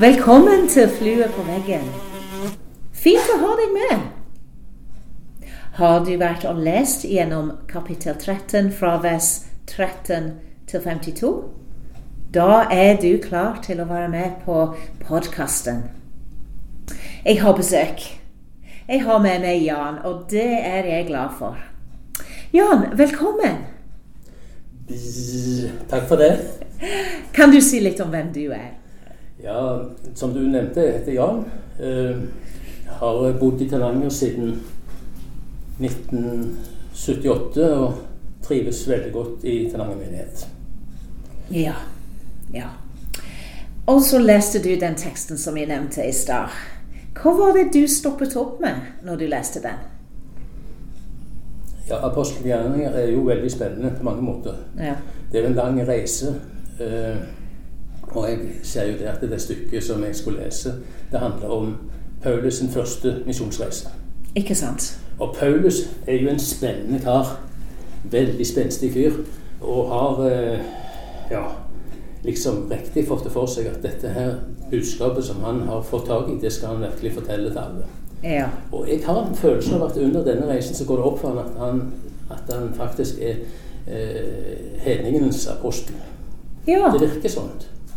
[0.00, 1.88] Velkommen til Flue på veggen.
[2.94, 4.04] Fint å ha deg med.
[5.78, 9.30] Har du vært og lest gjennom kapittel 13 fra vers
[9.66, 10.28] 13
[10.70, 11.32] til 52?
[12.34, 14.60] Da er du klar til å være med på
[15.02, 15.82] podkasten.
[17.24, 18.06] Jeg har besøk.
[18.86, 21.58] Jeg har med meg Jan, og det er jeg glad for.
[22.54, 23.77] Jan, velkommen.
[25.88, 26.32] Takk for det.
[27.32, 28.70] Kan du si litt om hvem du er?
[29.42, 31.44] Ja, som du nevnte, jeg heter Jan.
[31.78, 34.54] Jeg har bodd i Tananger siden
[35.78, 38.00] 1978 og
[38.42, 40.46] trives veldig godt i Tananger menighet.
[41.54, 41.74] Ja.
[42.54, 42.68] Ja.
[43.86, 46.48] Og så leste du den teksten som jeg nevnte i stad.
[47.18, 48.74] Hva var det du stoppet opp med
[49.04, 49.78] når du leste den?
[51.88, 54.54] Ja, Apostelgjerninger er jo veldig spennende på mange måter.
[54.78, 54.94] Ja.
[55.32, 56.34] Det er en lang reise.
[56.80, 57.16] eh,
[58.08, 60.72] og jeg ser jo det at det stykket som jeg skulle lese,
[61.12, 61.76] det handler om
[62.22, 63.88] Paulus sin første misjonsreise.
[64.34, 65.00] Ikke sant?
[65.18, 65.74] Og Paulus
[66.06, 67.40] er jo en spennende kar.
[68.10, 69.12] Veldig spenstig fyr.
[69.60, 70.58] Og har eh,
[71.30, 71.42] ja,
[72.24, 74.34] liksom riktig fått det for seg at dette her
[74.70, 77.88] budskapet som han har fått tak i, det skal han virkelig fortelle til alle.
[78.22, 78.48] Ja.
[78.72, 81.28] Og jeg har en følelse av at under denne reisen så går det opp for
[81.28, 81.82] ham at han,
[82.30, 83.42] at han faktisk er
[83.86, 85.94] eh, hedningenes apostel.
[86.66, 87.52] Ja, Det virker sånn.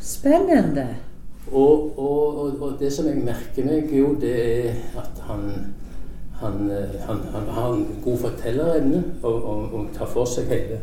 [0.00, 0.86] spennende.
[1.52, 5.50] Og, og, og, og det som jeg merker meg, jo, det er at han
[6.44, 10.80] han, eh, han, han har en god fortellerevne og, og, og tar for seg hele,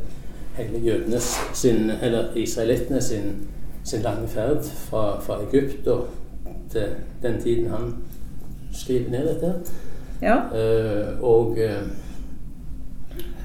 [0.56, 3.34] hele jødenes sin, eller israelittene sin,
[3.84, 6.08] sin lange ferd fra, fra Egypt og
[6.72, 7.96] til den tiden han
[8.72, 9.54] skriver ned dette.
[10.22, 10.36] Ja.
[10.36, 11.82] Uh, og, eh,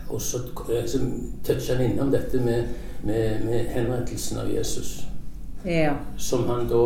[0.09, 0.39] og så,
[0.71, 0.99] eh, så
[1.45, 2.65] toucher han innom dette med,
[3.03, 5.07] med, med henrettelsen av Jesus
[5.65, 5.95] Ja.
[6.17, 6.83] som han da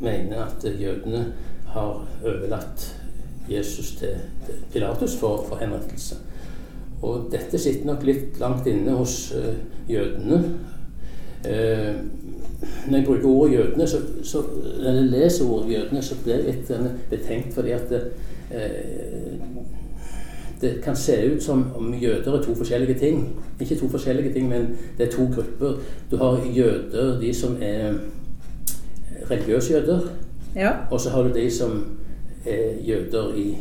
[0.00, 1.32] mener at jødene
[1.66, 2.96] har overlatt
[3.48, 6.16] Jesus til til Pilatus for, for henrettelse.
[7.02, 9.32] Og dette sitter nok litt langt inne hos
[9.88, 10.58] jødene.
[11.44, 11.94] Eh,
[12.90, 14.42] når jeg bruker ordet jødene, så, så,
[14.82, 16.72] jeg leser ordet jødene, så blir jeg litt
[17.10, 18.02] betenkt fordi at det,
[18.50, 19.40] eh,
[20.60, 23.22] det kan se ut som om jøder er to forskjellige ting.
[23.60, 25.78] Ikke to forskjellige ting, men det er to grupper.
[26.10, 27.94] Du har jøder, de som er
[29.30, 30.00] religiøse jøder,
[30.56, 30.70] Ja.
[30.90, 31.96] og så har du de som
[32.46, 33.56] er jøder i,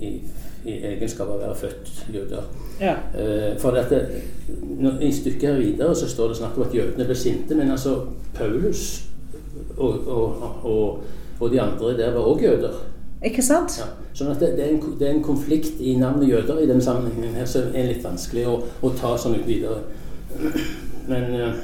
[0.00, 0.12] i,
[0.64, 2.46] i egenskap av å være født jøder.
[2.80, 2.94] Ja.
[3.18, 6.76] Eh, for dette, det, når, I stykket her videre så står det snakk om at
[6.76, 7.98] jødene ble sinte, men altså
[8.34, 9.02] Paulus
[9.76, 11.02] og, og, og,
[11.40, 12.80] og de andre der var òg jøder.
[13.22, 13.76] Ikke sant?
[13.78, 13.86] Ja.
[14.18, 16.82] Sånn at det, det, er en, det er en konflikt i navnet jøder i denne
[16.84, 19.78] sammenhengen her som er litt vanskelig å, å ta sånn ut videre.
[21.08, 21.60] Men eh,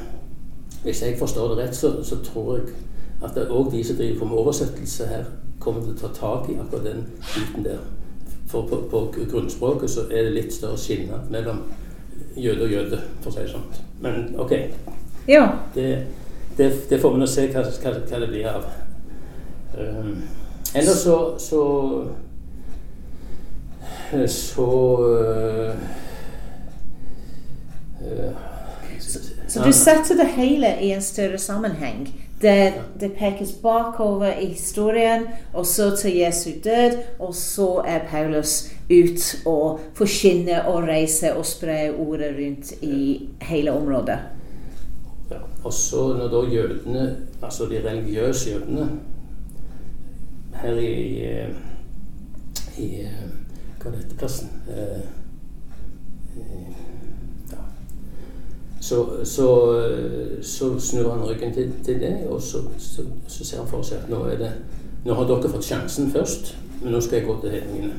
[0.84, 2.77] hvis jeg forstår det rett, så, så tror jeg
[3.25, 6.50] at det òg de som driver på med oversettelse her, kommer til å ta tak
[6.53, 7.00] i akkurat den
[7.34, 7.81] biten der.
[8.48, 11.62] For på, på grunnspråket så er det litt større skilnad mellom
[12.36, 13.66] jøde og jøde, for å si det sånn.
[14.00, 14.54] Men ok,
[15.28, 15.42] Ja.
[15.75, 15.88] det,
[16.56, 18.64] det, det får vi nå se hva, hva, hva det blir av.
[19.78, 20.22] Um,
[20.75, 21.62] ellers så så
[24.26, 24.69] så
[25.04, 25.75] uh,
[28.00, 28.32] uh,
[29.48, 32.09] Så du setter det hele i en større sammenheng.
[32.43, 38.71] Det, det pekes bakover i historien, og så til Jesu død, og så er Paulus
[38.91, 44.19] ut og forkynner og reiser og sprer ordet rundt i hele området.
[45.31, 45.37] ja.
[45.65, 48.91] Og så når da jødene, altså de religiøse jødene
[50.54, 51.48] her i, øh,
[52.78, 53.28] i øh,
[53.78, 54.50] Hva er dette plassen?
[54.69, 55.00] Eh,
[56.37, 56.88] eh.
[58.81, 59.47] Så, så,
[60.43, 63.03] så snur han ryggen til, til det, og så, så,
[63.44, 64.53] ser han for seg at nå er det
[65.06, 67.94] Nå har dere fått sjansen først, men nå skal jeg gå til hedningene.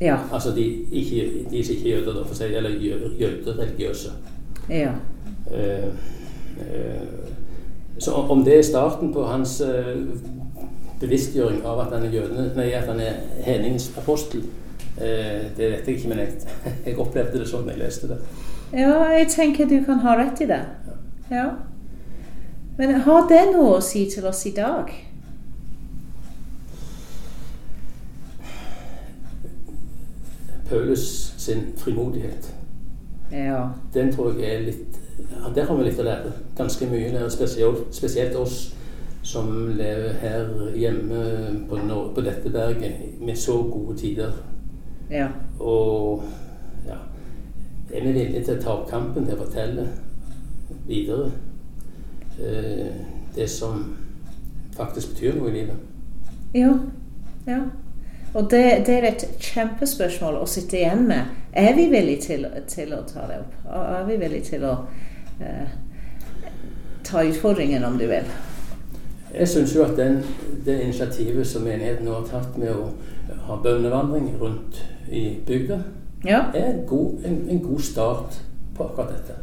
[0.00, 0.18] Ja.
[0.32, 3.20] Altså de, ikke, de som ikke er jøder, for å si, eller jødereligiøse.
[3.22, 4.10] jøder religiøse.
[4.70, 4.90] Ja.
[5.50, 5.88] Eh,
[6.60, 7.08] eh,
[7.98, 9.96] så om- om det er starten på hans eh,
[11.00, 14.44] bevisstgjøring av at han er jødene, nei, at han er hedningens apostel,
[15.00, 16.28] eh, det vet jeg ikke, men jeg,
[16.86, 18.20] jeg opplevde det sånn da jeg leste det.
[18.72, 20.60] Ja, jeg tenker du kan ha rett i det.
[21.30, 21.46] Ja.
[22.78, 24.90] Men har det noe å si til oss i dag?
[30.68, 32.54] Paulus sin frimodighet,
[33.32, 33.68] Ja.
[33.94, 36.32] den tror jeg er litt ja, Der har vi litt å lære.
[36.56, 38.74] Ganske mye lære, spesielt, spesielt oss
[39.22, 41.78] som lever her hjemme på,
[42.14, 44.32] på dette berget med så gode tider.
[45.10, 45.28] Ja.
[45.60, 46.22] Og
[47.92, 49.86] er vi villige til å ta opp kampen til å fortelle
[50.88, 51.30] videre?
[52.40, 52.86] eh,
[53.34, 53.96] det som
[54.76, 55.76] faktisk betyr noe i livet.
[56.54, 56.72] Ja.
[57.46, 57.60] ja.
[58.34, 61.32] Og det, det, er et kjempespørsmål å sitte igjen med.
[61.52, 63.56] Er vi villige til, til å ta det opp?
[63.68, 64.76] Er vi villige til å
[65.40, 65.74] eh,
[67.04, 68.28] ta utfordringen, om du vil?
[69.32, 70.20] Jeg syns jo at den,
[70.64, 72.90] det initiativet som menigheten nå har tatt med å
[73.48, 74.80] ha bønnevandring rundt
[75.12, 75.78] i bygda,
[76.24, 76.44] ja.
[76.54, 78.42] er en god, en, en god, start
[78.76, 79.34] på akkurat dette.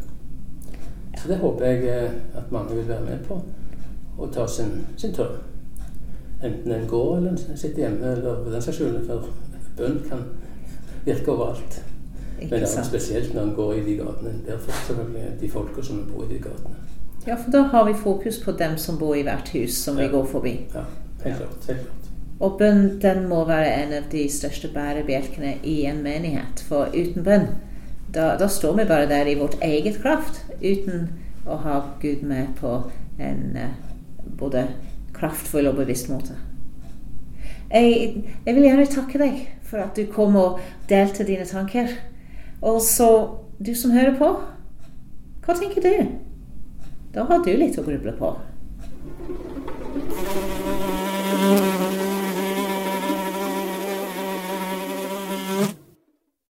[1.17, 3.41] Så det håper jeg eh, at mange vil være med på
[4.19, 5.37] og ta sin, sin tur.
[6.43, 9.05] Enten en går eller en sitter hjemme, eller den saks skyld.
[9.07, 9.29] For
[9.77, 10.23] bønn kan
[11.05, 11.83] virke overalt.
[12.39, 14.33] Ikke Men det er spesielt når en går i de gatene.
[14.47, 16.75] Derfor selvfølgelig de folka som bor i de gatene.
[17.27, 20.05] Ja, for da har vi fokus på dem som bor i hvert hus som ja.
[20.05, 20.53] vi går forbi.
[20.73, 20.83] Ja,
[21.23, 21.67] helt klart.
[21.67, 22.08] Helt klart.
[22.39, 26.61] Og bønn den må være en av de største bærebjelkene i en menighet.
[26.69, 27.49] For uten bønn,
[28.15, 31.09] da, da, står vi bare der i vårt eget kraft, uten
[31.45, 32.77] å ha Gud med på
[33.19, 33.73] en uh,
[34.39, 34.67] både
[35.13, 36.37] kraftfull og bevisst måte.
[37.69, 41.91] Jeg, jeg, vil gjerne takke deg for at du kom og delte dine tanker.
[42.61, 43.09] Og så,
[43.59, 44.31] du som hører på,
[45.45, 45.93] hva tenker du?
[47.13, 48.33] Da har du litt å gruble på.